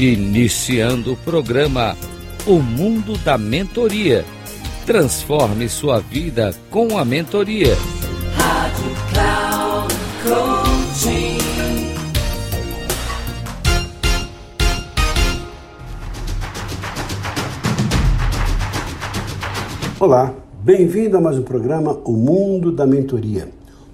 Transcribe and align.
Iniciando 0.00 1.14
o 1.14 1.16
programa 1.16 1.96
O 2.46 2.60
Mundo 2.60 3.18
da 3.18 3.36
Mentoria. 3.36 4.24
Transforme 4.86 5.68
sua 5.68 5.98
vida 5.98 6.54
com 6.70 6.96
a 6.96 7.04
mentoria. 7.04 7.74
Rádio 8.36 8.94
Cloud 9.10 9.94
Coaching. 10.22 11.38
Olá, 19.98 20.32
bem-vindo 20.62 21.16
a 21.16 21.20
mais 21.20 21.36
um 21.36 21.42
programa 21.42 21.94
O 22.04 22.12
Mundo 22.12 22.70
da 22.70 22.86
Mentoria. 22.86 23.48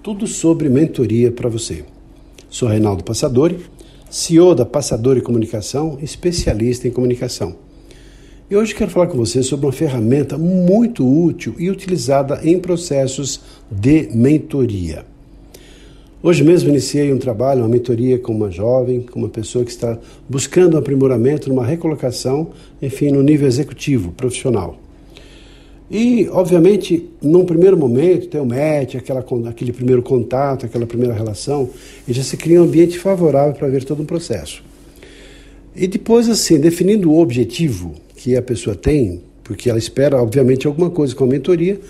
Tudo 0.00 0.28
sobre 0.28 0.68
mentoria 0.68 1.32
para 1.32 1.48
você. 1.48 1.84
Sou 2.48 2.68
Reinaldo 2.68 3.02
Passadori 3.02 3.66
CEO 4.10 4.54
da 4.54 4.64
Passador 4.64 5.16
e 5.16 5.20
Comunicação, 5.20 5.98
especialista 6.00 6.88
em 6.88 6.90
comunicação. 6.90 7.56
E 8.50 8.56
hoje 8.56 8.74
quero 8.74 8.90
falar 8.90 9.08
com 9.08 9.18
você 9.18 9.42
sobre 9.42 9.66
uma 9.66 9.72
ferramenta 9.72 10.38
muito 10.38 11.06
útil 11.06 11.54
e 11.58 11.70
utilizada 11.70 12.40
em 12.42 12.58
processos 12.58 13.40
de 13.70 14.08
mentoria. 14.14 15.04
Hoje 16.22 16.42
mesmo 16.42 16.70
iniciei 16.70 17.12
um 17.12 17.18
trabalho, 17.18 17.60
uma 17.60 17.68
mentoria 17.68 18.18
com 18.18 18.32
uma 18.32 18.50
jovem, 18.50 19.02
com 19.02 19.18
uma 19.18 19.28
pessoa 19.28 19.64
que 19.64 19.70
está 19.70 19.98
buscando 20.28 20.74
um 20.74 20.78
aprimoramento, 20.78 21.52
uma 21.52 21.64
recolocação, 21.64 22.50
enfim, 22.80 23.10
no 23.10 23.22
nível 23.22 23.46
executivo, 23.46 24.12
profissional. 24.12 24.78
E, 25.90 26.28
obviamente, 26.30 27.08
num 27.22 27.46
primeiro 27.46 27.76
momento, 27.76 28.28
tem 28.28 28.40
o 28.40 28.44
match, 28.44 28.94
aquela, 28.96 29.24
aquele 29.48 29.72
primeiro 29.72 30.02
contato, 30.02 30.66
aquela 30.66 30.86
primeira 30.86 31.14
relação, 31.14 31.70
e 32.06 32.12
já 32.12 32.22
se 32.22 32.36
cria 32.36 32.60
um 32.60 32.64
ambiente 32.64 32.98
favorável 32.98 33.54
para 33.54 33.68
ver 33.68 33.84
todo 33.84 34.02
um 34.02 34.06
processo. 34.06 34.62
E 35.74 35.86
depois, 35.86 36.28
assim, 36.28 36.60
definindo 36.60 37.10
o 37.10 37.18
objetivo 37.18 37.94
que 38.16 38.36
a 38.36 38.42
pessoa 38.42 38.76
tem, 38.76 39.22
porque 39.42 39.70
ela 39.70 39.78
espera, 39.78 40.20
obviamente, 40.20 40.66
alguma 40.66 40.90
coisa 40.90 41.14
com 41.14 41.24
a 41.24 41.26
mentoria, 41.26 41.80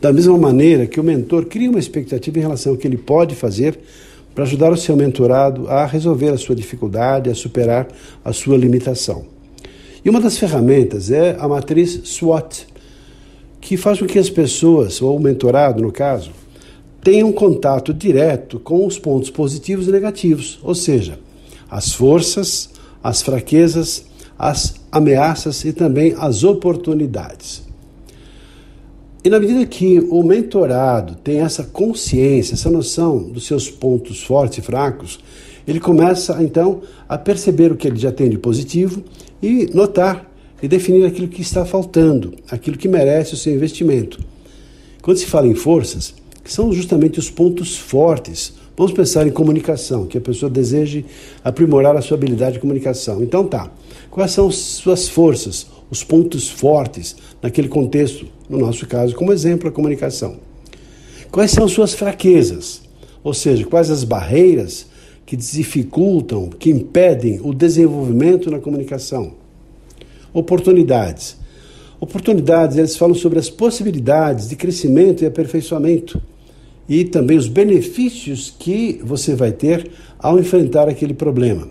da 0.00 0.12
mesma 0.12 0.36
maneira 0.36 0.86
que 0.86 0.98
o 0.98 1.04
mentor 1.04 1.46
cria 1.46 1.70
uma 1.70 1.78
expectativa 1.78 2.38
em 2.38 2.42
relação 2.42 2.72
ao 2.72 2.78
que 2.78 2.86
ele 2.86 2.96
pode 2.96 3.36
fazer 3.36 3.78
para 4.34 4.42
ajudar 4.42 4.72
o 4.72 4.76
seu 4.76 4.96
mentorado 4.96 5.68
a 5.68 5.86
resolver 5.86 6.30
a 6.30 6.36
sua 6.36 6.56
dificuldade, 6.56 7.30
a 7.30 7.34
superar 7.34 7.86
a 8.24 8.32
sua 8.32 8.56
limitação. 8.56 9.24
E 10.04 10.10
uma 10.10 10.20
das 10.20 10.36
ferramentas 10.36 11.10
é 11.10 11.36
a 11.38 11.46
matriz 11.46 12.00
SWOT, 12.04 12.66
que 13.64 13.78
faz 13.78 13.98
com 13.98 14.06
que 14.06 14.18
as 14.18 14.28
pessoas, 14.28 15.00
ou 15.00 15.16
o 15.16 15.20
mentorado 15.20 15.82
no 15.82 15.90
caso, 15.90 16.30
tenham 17.02 17.32
contato 17.32 17.94
direto 17.94 18.60
com 18.60 18.86
os 18.86 18.98
pontos 18.98 19.30
positivos 19.30 19.88
e 19.88 19.90
negativos, 19.90 20.60
ou 20.62 20.74
seja, 20.74 21.18
as 21.70 21.94
forças, 21.94 22.68
as 23.02 23.22
fraquezas, 23.22 24.04
as 24.38 24.74
ameaças 24.92 25.64
e 25.64 25.72
também 25.72 26.14
as 26.18 26.44
oportunidades. 26.44 27.62
E 29.24 29.30
na 29.30 29.40
medida 29.40 29.64
que 29.64 29.98
o 30.10 30.22
mentorado 30.22 31.14
tem 31.14 31.40
essa 31.40 31.64
consciência, 31.64 32.52
essa 32.52 32.70
noção 32.70 33.22
dos 33.30 33.46
seus 33.46 33.70
pontos 33.70 34.22
fortes 34.22 34.58
e 34.58 34.60
fracos, 34.60 35.18
ele 35.66 35.80
começa 35.80 36.36
então 36.42 36.82
a 37.08 37.16
perceber 37.16 37.72
o 37.72 37.76
que 37.76 37.88
ele 37.88 37.96
já 37.96 38.12
tem 38.12 38.28
de 38.28 38.36
positivo 38.36 39.02
e 39.42 39.70
notar 39.72 40.33
e 40.64 40.68
definir 40.68 41.04
aquilo 41.04 41.28
que 41.28 41.42
está 41.42 41.66
faltando, 41.66 42.32
aquilo 42.50 42.78
que 42.78 42.88
merece 42.88 43.34
o 43.34 43.36
seu 43.36 43.52
investimento. 43.52 44.18
Quando 45.02 45.18
se 45.18 45.26
fala 45.26 45.46
em 45.46 45.54
forças, 45.54 46.14
que 46.42 46.50
são 46.50 46.72
justamente 46.72 47.18
os 47.18 47.28
pontos 47.28 47.76
fortes, 47.76 48.54
vamos 48.74 48.94
pensar 48.94 49.26
em 49.26 49.30
comunicação, 49.30 50.06
que 50.06 50.16
a 50.16 50.20
pessoa 50.22 50.48
deseje 50.48 51.04
aprimorar 51.44 51.94
a 51.98 52.00
sua 52.00 52.16
habilidade 52.16 52.54
de 52.54 52.60
comunicação. 52.60 53.22
Então 53.22 53.46
tá, 53.46 53.70
quais 54.10 54.30
são 54.30 54.50
suas 54.50 55.06
forças, 55.06 55.66
os 55.90 56.02
pontos 56.02 56.48
fortes 56.48 57.14
naquele 57.42 57.68
contexto, 57.68 58.26
no 58.48 58.56
nosso 58.56 58.86
caso, 58.86 59.14
como 59.14 59.34
exemplo, 59.34 59.68
a 59.68 59.70
comunicação. 59.70 60.36
Quais 61.30 61.50
são 61.50 61.68
suas 61.68 61.92
fraquezas? 61.92 62.80
Ou 63.22 63.34
seja, 63.34 63.66
quais 63.66 63.90
as 63.90 64.02
barreiras 64.02 64.86
que 65.26 65.36
dificultam, 65.36 66.48
que 66.48 66.70
impedem 66.70 67.38
o 67.42 67.52
desenvolvimento 67.52 68.50
na 68.50 68.60
comunicação? 68.60 69.43
Oportunidades. 70.34 71.36
Oportunidades, 72.00 72.76
eles 72.76 72.96
falam 72.96 73.14
sobre 73.14 73.38
as 73.38 73.48
possibilidades 73.48 74.48
de 74.48 74.56
crescimento 74.56 75.22
e 75.22 75.26
aperfeiçoamento 75.26 76.20
e 76.86 77.04
também 77.04 77.38
os 77.38 77.48
benefícios 77.48 78.52
que 78.58 79.00
você 79.02 79.34
vai 79.34 79.52
ter 79.52 79.90
ao 80.18 80.38
enfrentar 80.38 80.88
aquele 80.88 81.14
problema. 81.14 81.68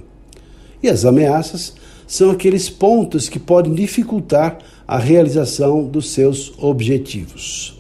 E 0.82 0.90
as 0.90 1.06
ameaças 1.06 1.74
são 2.08 2.32
aqueles 2.32 2.70
pontos 2.70 3.30
que 3.30 3.38
podem 3.38 3.74
dificultar 3.74 4.58
a 4.88 4.98
realização 4.98 5.84
dos 5.84 6.10
seus 6.10 6.54
objetivos. 6.58 7.80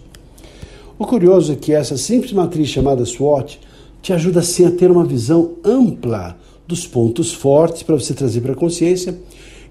O 1.00 1.06
curioso 1.06 1.54
é 1.54 1.56
que 1.56 1.74
essa 1.74 1.98
simples 1.98 2.32
matriz 2.32 2.70
chamada 2.70 3.04
SWOT 3.04 3.60
te 4.02 4.14
ajuda 4.14 4.42
assim 4.42 4.66
a 4.66 4.72
ter 4.72 4.92
uma 4.92 5.06
visão 5.06 5.54
ampla 5.64 6.38
dos 6.68 6.86
pontos 6.86 7.34
fortes 7.34 7.84
para 7.84 7.96
você 7.96 8.14
trazer 8.14 8.42
para 8.42 8.54
a 8.54 8.56
consciência 8.56 9.18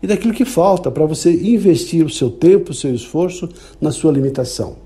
e 0.03 0.07
daquilo 0.07 0.35
que 0.35 0.45
falta 0.45 0.91
para 0.91 1.07
você 1.07 1.33
investir 1.33 2.05
o 2.05 2.11
seu 2.11 2.31
tempo, 2.31 2.73
o 2.73 2.75
seu 2.75 2.93
esforço 2.95 3.49
na 3.81 3.93
sua 3.93 4.13
limitação. 4.13 4.77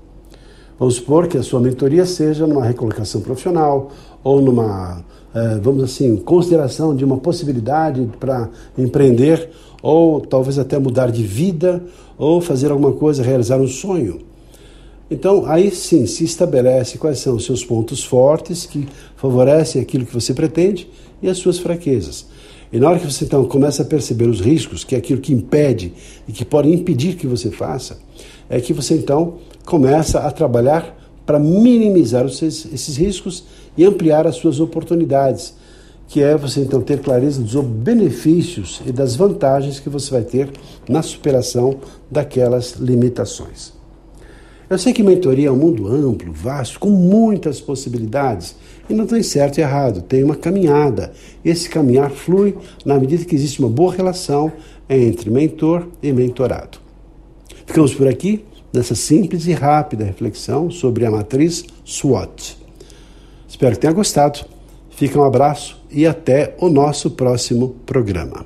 Vamos 0.79 0.95
supor 0.95 1.27
que 1.27 1.37
a 1.37 1.43
sua 1.43 1.59
mentoria 1.59 2.05
seja 2.05 2.45
numa 2.45 2.63
recolocação 2.63 3.19
profissional 3.21 3.89
ou 4.23 4.39
numa, 4.39 5.03
eh, 5.33 5.59
vamos 5.59 5.83
assim, 5.83 6.15
consideração 6.17 6.95
de 6.95 7.03
uma 7.03 7.17
possibilidade 7.17 8.07
para 8.19 8.47
empreender 8.77 9.49
ou 9.81 10.21
talvez 10.21 10.59
até 10.59 10.77
mudar 10.77 11.11
de 11.11 11.23
vida 11.23 11.83
ou 12.15 12.39
fazer 12.39 12.71
alguma 12.71 12.93
coisa, 12.93 13.23
realizar 13.23 13.59
um 13.59 13.67
sonho. 13.67 14.19
Então, 15.09 15.45
aí 15.47 15.71
sim 15.71 16.05
se 16.05 16.25
estabelece 16.25 16.97
quais 16.97 17.19
são 17.19 17.35
os 17.35 17.45
seus 17.45 17.63
pontos 17.63 18.03
fortes 18.03 18.65
que 18.65 18.87
favorecem 19.15 19.81
aquilo 19.81 20.05
que 20.05 20.13
você 20.13 20.33
pretende 20.33 20.87
e 21.21 21.29
as 21.29 21.37
suas 21.37 21.57
fraquezas. 21.57 22.27
E 22.71 22.79
na 22.79 22.89
hora 22.89 22.99
que 22.99 23.09
você 23.09 23.25
então 23.25 23.45
começa 23.45 23.83
a 23.83 23.85
perceber 23.85 24.27
os 24.27 24.41
riscos, 24.41 24.83
que 24.83 24.95
é 24.95 24.97
aquilo 24.97 25.21
que 25.21 25.33
impede 25.33 25.93
e 26.27 26.31
que 26.31 26.43
pode 26.43 26.69
impedir 26.69 27.15
que 27.15 27.27
você 27.27 27.49
faça, 27.49 27.97
é 28.49 28.59
que 28.59 28.73
você 28.73 28.95
então 28.95 29.35
começa 29.65 30.19
a 30.19 30.31
trabalhar 30.31 30.95
para 31.25 31.39
minimizar 31.39 32.25
esses, 32.25 32.97
riscos 32.97 33.43
e 33.77 33.85
ampliar 33.85 34.25
as 34.25 34.37
suas 34.37 34.59
oportunidades, 34.59 35.53
que 36.07 36.21
é 36.21 36.37
você 36.37 36.61
então 36.61 36.81
ter 36.81 37.01
clareza 37.01 37.41
dos 37.41 37.55
benefícios 37.65 38.81
e 38.85 38.91
das 38.93 39.15
vantagens 39.15 39.79
que 39.79 39.89
você 39.89 40.09
vai 40.11 40.23
ter 40.23 40.49
na 40.87 41.01
superação 41.01 41.77
daquelas 42.09 42.75
limitações. 42.75 43.76
Eu 44.69 44.77
sei 44.77 44.91
que 44.91 45.01
mentoria 45.01 45.47
é 45.47 45.51
um 45.51 45.55
mundo 45.55 45.87
amplo, 45.87 46.33
vasto, 46.33 46.77
com 46.77 46.89
muitas 46.89 47.61
possibilidades. 47.61 48.53
E 48.89 48.93
não 48.93 49.05
tem 49.05 49.23
certo 49.23 49.59
e 49.59 49.61
errado, 49.61 50.01
tem 50.01 50.23
uma 50.23 50.35
caminhada. 50.35 51.13
Esse 51.43 51.69
caminhar 51.69 52.11
flui 52.11 52.53
na 52.85 52.99
medida 52.99 53.23
que 53.23 53.35
existe 53.35 53.59
uma 53.59 53.69
boa 53.69 53.93
relação 53.93 54.51
entre 54.89 55.29
mentor 55.29 55.87
e 56.03 56.11
mentorado. 56.11 56.79
Ficamos 57.65 57.93
por 57.93 58.07
aqui 58.07 58.43
nessa 58.73 58.93
simples 58.93 59.47
e 59.47 59.53
rápida 59.53 60.03
reflexão 60.03 60.69
sobre 60.69 61.05
a 61.05 61.11
matriz 61.11 61.63
SWOT. 61.85 62.57
Espero 63.47 63.75
que 63.75 63.81
tenha 63.81 63.93
gostado. 63.93 64.39
Fica 64.89 65.17
um 65.17 65.23
abraço 65.23 65.81
e 65.89 66.05
até 66.05 66.55
o 66.59 66.69
nosso 66.69 67.11
próximo 67.11 67.75
programa. 67.85 68.45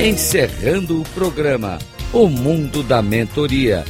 Encerrando 0.00 1.00
o 1.00 1.04
programa 1.06 1.76
O 2.12 2.28
Mundo 2.28 2.84
da 2.84 3.02
Mentoria. 3.02 3.84